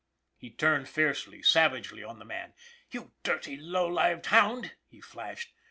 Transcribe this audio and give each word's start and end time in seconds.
"He 0.35 0.49
turned 0.49 0.89
fiercely, 0.89 1.43
savagely 1.43 2.03
on 2.03 2.17
the 2.17 2.25
man." 2.25 2.55
You 2.91 3.11
dirty, 3.21 3.55
low 3.55 3.87
lived 3.87 4.25
hound!" 4.25 4.71
he 4.89 4.99
flashed. 4.99 5.53